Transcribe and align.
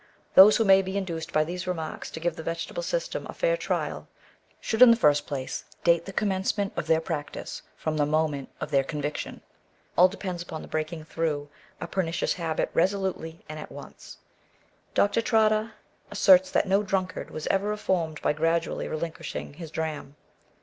Those 0.33 0.57
who 0.57 0.65
may 0.65 0.81
be 0.81 0.97
induced 0.97 1.31
by 1.31 1.43
these 1.43 1.67
remarks 1.67 2.09
to 2.09 2.19
give 2.19 2.35
the 2.35 2.41
vegetable 2.41 2.81
system 2.81 3.27
a 3.29 3.35
fair 3.35 3.55
trial, 3.55 4.07
should, 4.59 4.81
in 4.81 4.89
the 4.89 4.97
first 4.97 5.27
place, 5.27 5.65
date 5.83 6.05
the 6.05 6.11
commencement 6.11 6.73
of 6.75 6.87
their 6.87 6.99
practice 6.99 7.61
from 7.77 7.97
the 7.97 8.05
moment 8.07 8.49
of 8.59 8.71
their 8.71 8.83
conviction. 8.83 9.41
All 9.95 10.07
depends 10.07 10.41
upon 10.41 10.63
the 10.63 10.67
breaking 10.67 11.03
through 11.05 11.51
a 11.79 11.85
pernicious 11.85 12.33
habit 12.33 12.71
resolutely 12.73 13.45
and 13.47 13.59
at 13.59 13.71
once. 13.71 14.17
Dr. 14.95 15.21
Trotter* 15.21 15.73
asserts 16.09 16.49
that 16.49 16.67
no 16.67 16.81
drunkard 16.81 17.29
was 17.29 17.45
ever 17.51 17.67
reformed 17.69 18.19
by 18.23 18.33
gradually 18.33 18.87
relinquishing 18.87 19.53
his 19.53 19.69
dram. 19.69 20.15